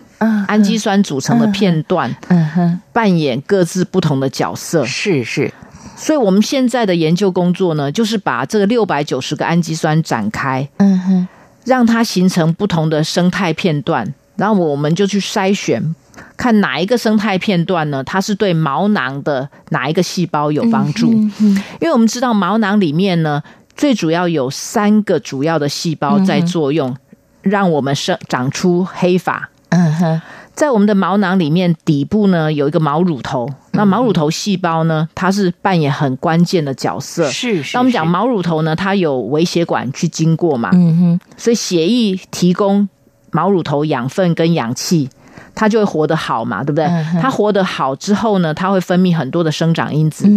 [0.49, 5.53] 氨基酸组成的片段，嗯哼，扮演各自不同的角色，是是。
[5.97, 11.29] 所以我们现在的研究工作呢，就是把这个六百九十个氨基酸展开，嗯哼，
[11.65, 15.95] 让它形成不同的生态片段，然后我们就去筛选，
[16.37, 21.13] 看哪一个生态片段呢，它是对毛囊的哪一个细胞有帮助。
[21.13, 23.43] 因为我们知道毛囊里面呢，
[23.77, 26.97] 最主要有三个主要的细胞在作用，
[27.43, 29.51] 让我们生长出黑发。
[29.73, 30.23] 嗯哼，
[30.55, 37.29] 在我们的毛囊里面底部呢有一个毛乳头，那毛乳头细胞呢，它是扮演很关键的角色。
[37.31, 42.87] 是，那我们讲毛乳头呢，它有微血管去经过嘛，嗯哼，所以血液提供
[43.31, 45.09] 毛乳头养分跟氧气，
[45.55, 46.87] 它就会活得好嘛，对不对？
[47.21, 50.29] 它活得好之后呢，它会分泌很多的生长因子，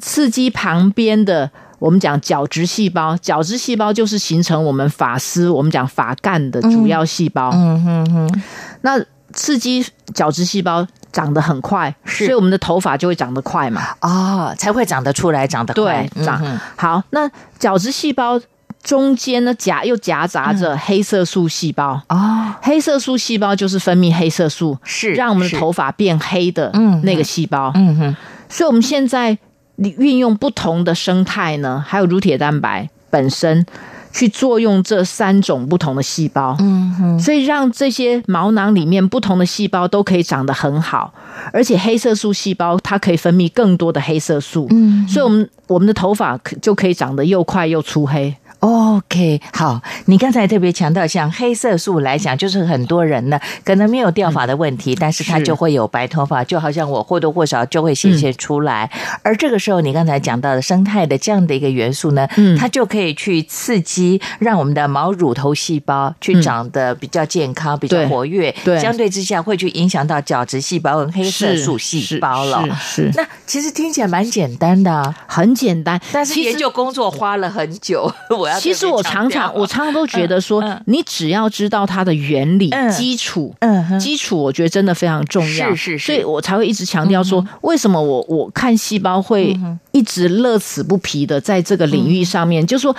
[0.00, 1.48] 刺激旁边的
[1.78, 7.50] 我们讲角质细胞，角质细胞就是形成我们发丝，我们讲发干的主要细胞。
[7.54, 8.42] 嗯哼哼。
[8.82, 13.82] 那刺激角质细胞长得很快，所以我们的头发就会长得快嘛？
[14.00, 16.08] 哦，才会长得出来，长得快。
[16.24, 16.42] 长
[16.76, 18.40] 好，那角质细胞
[18.82, 26.72] 中间呢夹又夹杂着黑色素细胞哦，黑色素细胞就是分泌黑色素，是让我们的头发变黑的
[27.04, 27.70] 那个细胞。
[27.74, 28.16] 嗯哼，
[28.48, 29.38] 所以我们现在
[29.76, 33.64] 运用不同的生态呢，还有乳铁蛋白本身。
[34.12, 41.12] 去作用这三种不同的细胞，嗯哼，所以让这些毛囊里面不同的细胞都可以长得很好，
[41.52, 48.34] 而且黑色素细胞它可以分泌更多的黑色素，嗯，所以我们我们的头发就可以长得又快又粗黑。
[48.60, 58.90] OK，好，你刚才特别强调，像黑色素来讲，就是很多人呢可能没有掉发的问题，但是他就会有白头发，就好像我或多或少就会显现出来。
[59.22, 68.54] 而这个时候，你刚才讲到的生态的这样的一个元素呢，它就可以去刺激，让我们的毛乳头细胞去长得比较健康、比较活跃。
[68.62, 72.68] 对，相对之下会去影响到角质细胞跟黑色素细胞了。
[72.78, 78.12] 是，那其实听起来蛮简单的，很简单，但是研究工作花了很久。
[78.28, 78.49] 我。
[78.58, 89.56] 其实我常常我常常都觉得说，你只要知道它的原理基础，嗯，基础我觉得真的非常重要，是是是，所以我才会一直强调说，为什么我我看细胞会
[89.92, 92.96] 一直乐此不疲的在这个领域上面，就说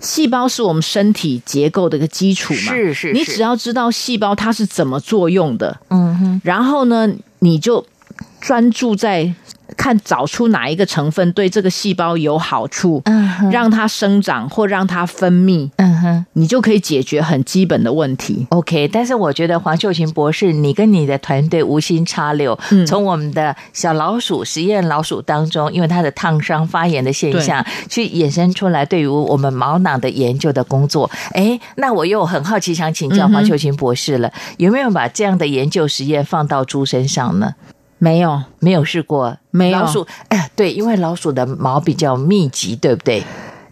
[0.00, 7.08] 细胞是我们身体结构的一个基础嘛，是是，你只要知道细胞它是怎么作用的，嗯哼，然后呢，
[7.40, 7.86] 你就
[8.40, 9.34] 专注在。
[9.80, 18.46] 看找出哪一个成分对这个细胞有好处，嗯，让它生长或让它分泌，嗯哼，你就可以解决很基本的问题。
[18.50, 31.10] OK，但是我觉得黄秀琴博士，你跟你的团队无心插柳，从我们的小老鼠实验老鼠当中，因为它的烫伤发炎的现象，去衍生出来对于我们毛囊的研究的工作。
[31.32, 37.54] 哎，那我又很好奇，想请教黄秀琴博士了，有没有把这样的研究实验放到猪身上呢？
[38.00, 39.36] 没有，没有试过。
[39.52, 39.78] 没有。
[39.78, 43.22] 老鼠，哎，对，因为老鼠的毛比较密集，对不对？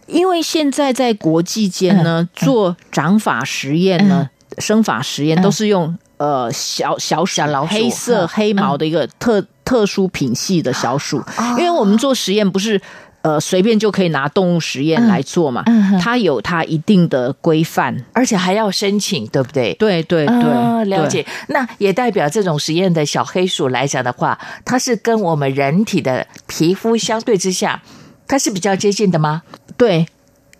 [0.06, 11.20] 因为现在在国际间呢，做长法实验呢，生法实验都是用呃小小小老鼠黑色黑毛的一个特特殊品系的小鼠，
[11.58, 12.80] 因为我们做实验不是。
[13.28, 15.62] 呃，随便就可以拿动物实验来做嘛？
[16.00, 19.74] 它有它一定的规范，而且还要申请，对不对？
[19.74, 21.26] 对对对，了解。
[21.48, 27.82] 那也代表这种实验的小黑鼠来讲的话，它是跟我们人体的皮肤相对之下，
[28.26, 29.42] 它是比较接近的吗？
[29.76, 30.06] 对，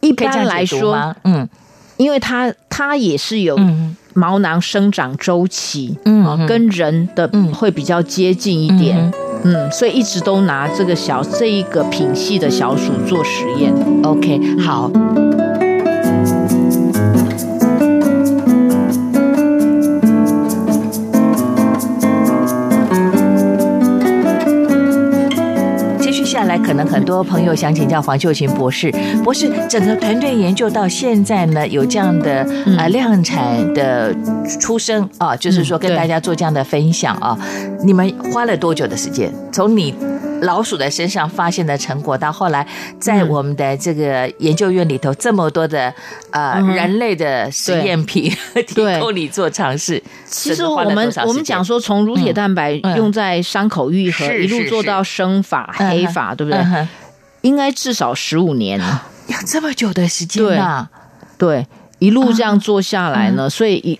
[0.00, 1.48] 一般来说，嗯，
[1.96, 3.58] 因为它它也是有
[4.12, 8.98] 毛囊生长周期，嗯，跟人的会比较接近一点。
[8.98, 9.12] 嗯，
[9.44, 13.72] 嗯所以一直都拿这个小这一个品系的小鼠做实验。
[14.02, 14.90] OK，好。
[26.58, 28.92] 来，可能很多朋友想请教黄秀琴博士。
[29.24, 32.46] 博士，整个团队研究到现在呢，有这样的
[32.76, 34.14] 啊量产的
[34.60, 37.38] 出生啊，就是说跟大家做这样的分享啊。
[37.84, 39.32] 你们花了多久的时间？
[39.52, 39.94] 从你。
[40.42, 42.66] 老鼠的身上发现的成果，到后来
[43.00, 45.92] 在我们的这个研究院里头，这么多的
[46.30, 48.30] 呃人类的实验品
[48.66, 50.02] 提供你做尝试。
[50.26, 56.88] 其实我们我们讲说，从乳铁蛋白用在伤口愈合，一路做到生发黑发，对不对？
[57.42, 60.88] 应该至少十五年，要这么久的时间啊！
[61.36, 61.66] 对，
[61.98, 63.98] 一路这样做下来呢，所以一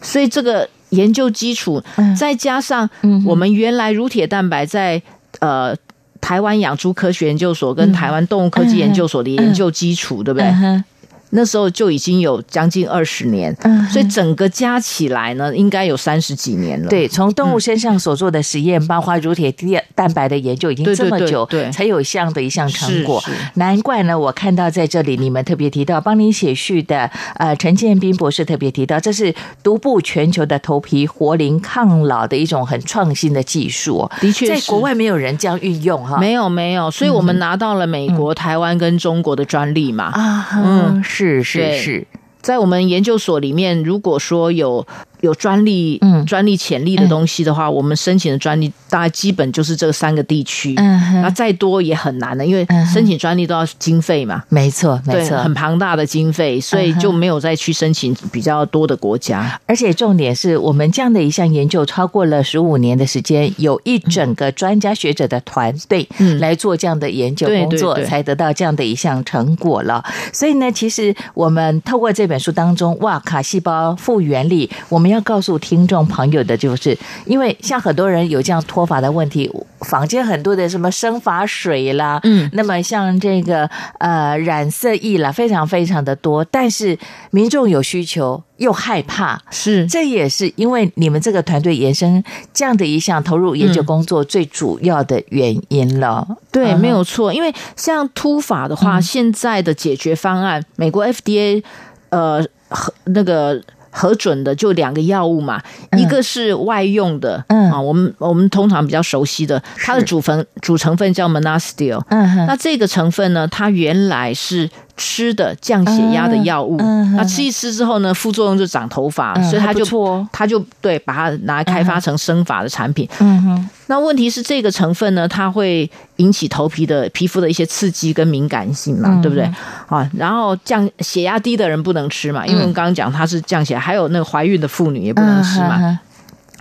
[0.00, 1.82] 所以这个研究基础，
[2.18, 2.88] 再加上
[3.24, 5.02] 我们原来乳铁蛋白在。
[5.40, 5.76] 呃，
[6.20, 10.82] 台湾养猪科学研究所跟台湾动物科技研究所的研究基础，对不对？
[11.30, 13.54] 那时候就已经有将近二十年，
[13.90, 16.88] 所以整个加起来呢，应该有三十几年了。
[16.88, 19.52] 对，从动物身上所做的实验，包括乳铁
[19.94, 23.22] 蛋白的研究，已经这么久，对，才有这样的一项成果。
[23.54, 34.08] 难怪呢，我看到在这里你们特别提到，帮您写序的呃陈建斌博士特别提到，这是独步全球的头皮活龄抗老的一种很创新的技术。
[34.20, 40.04] 的确，在国外没有人这样运用哈，没有没有，所以我们拿到了美国、台湾跟中国的专利嘛。
[40.04, 41.02] 啊，嗯。
[41.16, 42.06] 是是是，
[42.40, 44.86] 在我们研究所里面，如果说有。
[45.20, 59.58] 有专利，嗯，专利潜力的东西的话，我们申请的专利大概基本就是这三个地区，嗯，那再多也很难的，因为申请专利都要经费嘛，没错，没错，很庞大的经费，所以就没有再去申请比较多的国家。
[59.66, 66.06] 而且重点是我们这样的一项研究超过了十五年的时间，有一整个专家学者的团队
[66.40, 70.04] 来做这样的研究工作，才得到这样的一项成果了。
[70.30, 75.05] 所以呢，其实我们透过这本书当中，哇卡细胞复原力，我们。
[75.06, 79.48] 们要告诉听众朋友的，就是因为像很多人有这样脱发的问题，
[79.82, 86.98] 坊间很多的什么生发水啦，嗯，那么像这个呃染色液啦，非常非常的多，但是
[87.30, 96.26] 民众有需求又害怕，是这也是因为你们这个团队延伸这样的一项投入研究工作最主要的原因了。
[96.50, 101.62] 对，没有错，因为像秃发的话，现在的解决方案，美国 FDA
[102.08, 103.62] 呃和那个。
[103.96, 105.62] 核准的就两个药物嘛，
[105.96, 107.70] 一个是外用的，嗯。
[107.72, 114.68] 啊，我们我们通常比较熟悉的，它的主成主成分叫 Monastil，嗯，那这个成分呢，它原来是。
[114.96, 116.76] 吃的降血压的药物，
[117.16, 123.08] 那吃一吃之后呢，副作用就长头发，所以他就他就对把它拿来开发成生发的产品。
[123.18, 129.44] 嗯哼，那问题是这个成分呢，它会引起头皮的皮肤的一些刺激跟敏感性嘛，对不对？
[129.88, 135.98] 啊，然后降血压低的人不能吃嘛，因为我们刚刚讲它是降血，还有那个怀孕的妇女也不能吃嘛，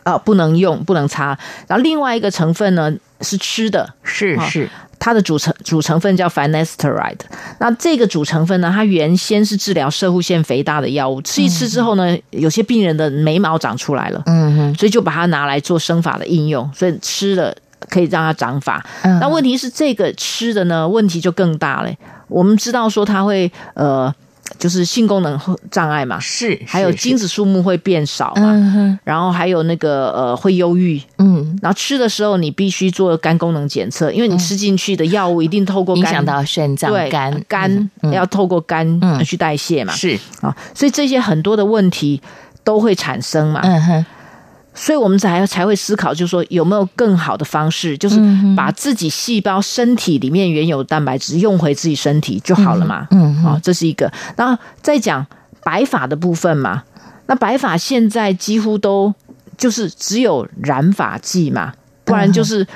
[0.03, 1.27] 啊，不能用，不能擦。
[1.67, 4.69] 然后另外一个成分呢是吃的，是是。
[4.99, 7.19] 它的主成主成分叫 finasteride，
[7.59, 17.55] 那这个主成分呢，它原先是治疗射护腺肥大的药物，吃一吃之后呢，有些病人的眉毛长出来了，嗯哼，所以就把它拿来做生发的应用，所以吃了
[17.89, 18.83] 可以让它长发。
[19.03, 21.89] 那问题是这个吃的呢，问题就更大了。
[22.27, 24.13] 我们知道说它会呃。
[24.59, 25.39] 就是性功能
[25.71, 40.17] 障碍嘛，是，还有精子数目会变少嘛，然后还有那个呃会忧郁，嗯，然后吃的时候你必须做肝功能检测，因为你吃进去的药物一定透过影响到肾脏、肝，肝要透过肝去代谢嘛，是。
[40.41, 42.21] 啊，所以这些很多的问题
[42.63, 44.05] 都会产生嘛，嗯哼。
[44.75, 48.19] 所以我们才才会思考，就是说有没有更好的方式，就是
[48.55, 53.07] 把自己细胞身体里面原有的蛋白质用回自己身体就好了嘛。
[53.09, 54.11] 嗯，好，这是一个。
[54.35, 55.25] 然后再讲
[55.63, 56.83] 白发的部分嘛，
[57.25, 59.11] 那白发现在几乎都
[59.57, 61.73] 就是只有染发剂嘛，
[62.03, 62.67] 不然就是。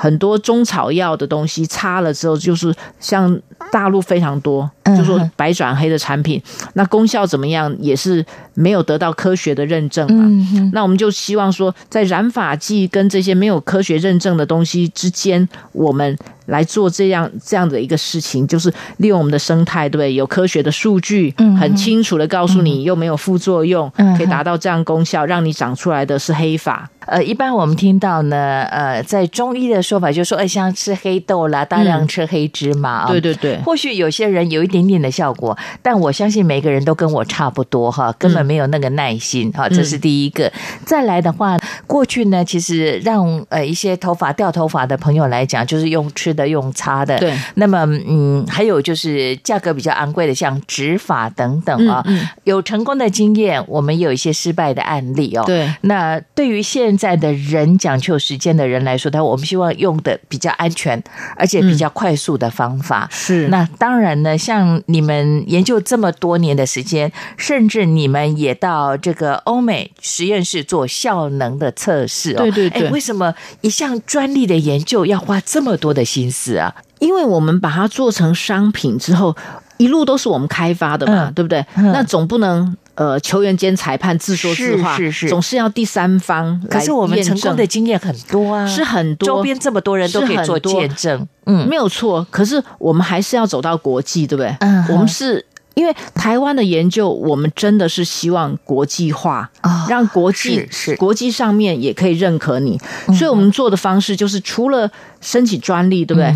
[0.00, 3.36] 很多中草药的东西擦了之后，就是像
[3.70, 6.42] 大陆非常多，就说白转黑的产品，
[6.74, 10.70] 那功效怎么样也是没有得到科学的认证嘛。
[10.72, 16.16] 那我们就希望说，在染发剂跟这些没有科学认证的东西之间，我们。
[16.48, 20.14] 来做这样这样的一个事情，就是利用我们的生态，对不对？
[20.14, 26.88] 有科学的数据，很清楚的告诉你，又没有副作用，可以达到这样功效，让你长出来的是黑发。
[27.04, 33.57] 呃，一般我们听到呢，呃，在中医的说法，就说，哎，像吃黑豆啦，大量吃黑芝麻，对对对。
[33.64, 39.68] 或许有些人有一点点的效果，但我相信每个人都跟我差不多哈，根本没有那个耐心哈。
[39.68, 40.50] 这是第一个。
[40.86, 46.28] 再来的话，过去呢，其实让呃一些头发掉头发的朋友来讲，就是用吃。
[46.38, 52.04] 的用擦的，对，那么嗯，还有就是价格比较昂贵的，像植发等等啊，
[52.44, 55.42] 有成功的经验，我们有一些失败的案例哦。
[55.44, 61.02] 对，那对于现在的人讲究时间的人来说，他我们希望用的比较安全，
[61.34, 63.08] 而且比较快速的方法。
[63.10, 72.38] 是，那当然呢，像你们研究这么多年的时间，甚至你们也到这个欧美实验室做效能的测试哦。
[72.38, 76.28] 对对对，为什么一项专利的研究要花这么多的心？
[76.30, 79.34] 思啊，因为我们把它做成商品之后，
[79.78, 81.64] 一路都是我们开发的嘛，对不对？
[81.76, 86.60] 那总不能呃，球员兼裁判自说自话，是是，总是要第三方。
[86.68, 92.26] 可是我们成功的经验很多啊，是很多，周边这么多人都可以做见证，嗯，没有错。
[92.30, 94.54] 可是我们还是要走到国际，对不对？
[94.60, 95.44] 嗯，我们是。
[95.74, 99.48] 因为台湾的研究，我们真的是希望国际化，
[99.88, 102.76] 让国际是国际上面也可以认可你，
[103.16, 106.34] 所以我们做的方式就是除了申请专利，对不对？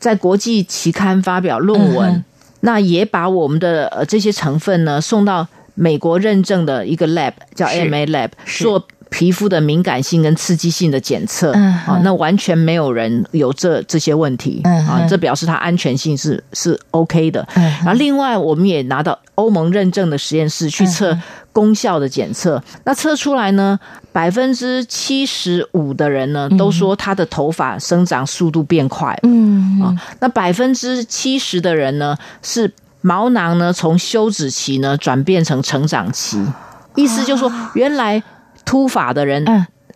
[0.00, 2.24] 在国际期刊发表论文，
[2.60, 8.86] 那也把我们的呃这些成分呢送到美国认证的一个 lab 叫 AMA lab 做。
[9.10, 17.46] 皮肤的敏感性跟刺激性的检测，啊，那完全没有人有这这些问题，啊，这表示它安全性是是 OK 的。
[17.54, 21.18] 然后另外，我们也拿到欧盟认证的实验室去测
[21.52, 23.78] 功效的检测，那测出来呢，
[24.12, 36.40] 百分之七十五的人呢都说他的头发生长速度变快，嗯啊，那百分之七十的人呢是毛囊呢从休止期呢转变成成长期，
[36.94, 38.22] 意思就是说原来。
[38.70, 39.44] 秃发的人，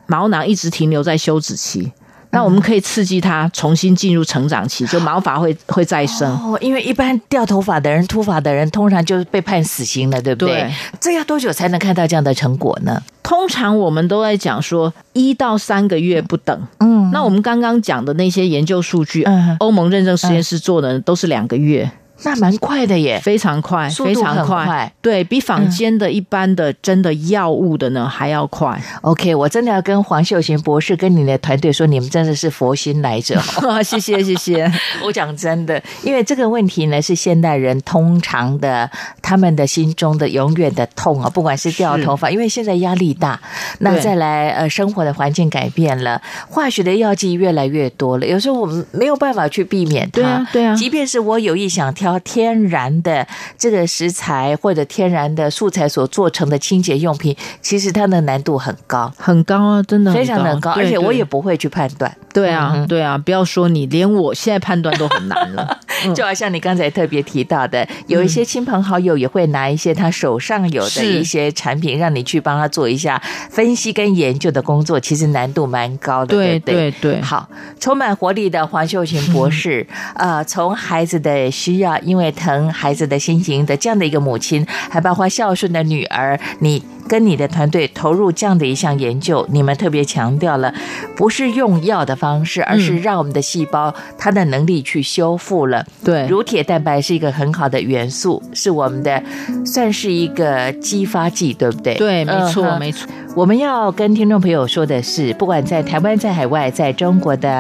[0.07, 1.93] 毛囊一直停留在休止期，
[2.31, 6.29] 那我们可以刺激它重新进入成长期，就毛发会会再生。
[6.33, 10.69] 哦，因为一般掉头发的人、秃发的人，通常就是被判死刑了，对不对？
[10.99, 13.01] 这要多久才能看到这样的成果呢？
[13.23, 16.67] 通常我们都在讲说一到三个月不等。
[16.81, 19.25] 嗯，那我们刚刚讲的那些研究数据，
[19.61, 21.89] 欧盟认证实验室做的都是两个月。
[22.23, 28.81] 那蛮快的耶，非常快，非常快，对比坊间的一般的真的药物的呢还要快。
[29.03, 33.39] OK，我真的要跟黄秀琴博士跟你的团队说，你们真的是佛心来着，
[33.83, 34.73] 谢 谢谢谢。
[35.05, 38.89] 我讲真的，因为这个问题呢是现代人通常的
[39.21, 43.39] 他们的心中的永远的痛啊，不管是掉头发，因为现在压力大，
[43.81, 52.21] 那再来呃生活的环境改变了，化学的药剂越来越多了，有时候我们没有办法去避免它，对啊对啊，即便是我有意想挑。
[52.25, 53.27] 天然的
[53.57, 62.17] 这个食材或者天然的素材所做成的清洁用品，其实它的难度很高，很高啊，真的非常的高，而且我也不会去判断。
[62.35, 65.79] 对啊，对啊，不要说你，连我现在判断都很难了。
[66.15, 76.35] 就好像你刚才特别提到的，有一些亲朋好友也会拿一些他手上有的一些产品，让你去帮他做一下分析跟研究的工作，其实难度蛮高的。
[76.35, 86.83] 对对对，好，充满活力的黄秀琴博士，呃，从孩子的需要，因为疼孩子的心情的这样的一个母亲，还包括孝顺的女儿，你。
[87.09, 90.73] 跟你的团队投入这样的一项研究，你们特别强调了，
[91.17, 95.85] 不是用药的方式，而是让我们的细胞它的能力去修复了。
[96.05, 99.23] 对，乳铁蛋白是一个很好的元素，是我们的
[99.65, 101.95] 算是一个激发剂，对不对？
[101.95, 103.09] 对，没错，没错。
[103.35, 107.51] 我们要跟听众朋友说的是，不管在台湾、在海外、在中国的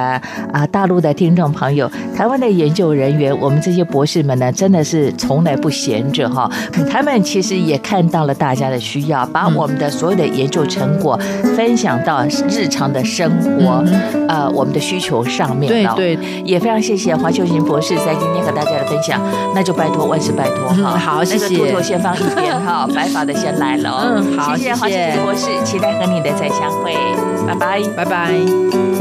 [0.52, 6.48] 啊大陆的听众朋友，台湾的研究人员，我们这些博士们呢，真的是从来不闲着哈。
[6.88, 11.18] 他们其实也看到了大家的需要，把我们的所有的研究成果
[11.56, 13.84] 分享到日常的生活，
[14.28, 15.68] 呃，我们的需求上面。
[15.68, 19.20] 对对，也非常谢谢黄秀琴博士在今天和大家的分享。
[19.52, 20.96] 那就拜托万事拜托哈。
[20.96, 21.48] 好，谢谢。
[21.48, 24.04] 那个秃头先放一边哈，白发的先来了。
[24.04, 25.48] 嗯，好，谢谢黄秀琴博士。
[25.64, 26.94] 期待和你的再相会，
[27.44, 28.93] 拜拜，拜拜。